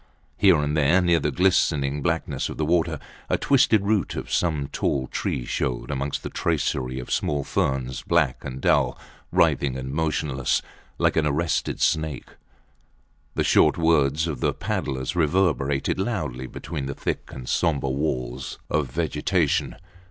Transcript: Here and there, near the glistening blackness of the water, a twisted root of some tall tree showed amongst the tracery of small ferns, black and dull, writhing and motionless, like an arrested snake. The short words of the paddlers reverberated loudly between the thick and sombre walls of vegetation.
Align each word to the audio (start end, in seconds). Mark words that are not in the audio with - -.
Here 0.35 0.57
and 0.57 0.75
there, 0.75 0.99
near 0.99 1.19
the 1.19 1.29
glistening 1.29 2.01
blackness 2.01 2.49
of 2.49 2.57
the 2.57 2.65
water, 2.65 2.97
a 3.29 3.37
twisted 3.37 3.83
root 3.83 4.15
of 4.15 4.31
some 4.33 4.67
tall 4.69 5.05
tree 5.05 5.45
showed 5.45 5.91
amongst 5.91 6.23
the 6.23 6.29
tracery 6.31 6.97
of 6.97 7.11
small 7.11 7.43
ferns, 7.43 8.01
black 8.01 8.43
and 8.43 8.59
dull, 8.59 8.97
writhing 9.31 9.77
and 9.77 9.91
motionless, 9.93 10.63
like 10.97 11.15
an 11.17 11.27
arrested 11.27 11.79
snake. 11.81 12.29
The 13.35 13.43
short 13.43 13.77
words 13.77 14.25
of 14.25 14.39
the 14.39 14.53
paddlers 14.53 15.15
reverberated 15.15 15.99
loudly 15.99 16.47
between 16.47 16.87
the 16.87 16.95
thick 16.95 17.29
and 17.31 17.47
sombre 17.47 17.91
walls 17.91 18.57
of 18.71 18.89
vegetation. 18.89 19.75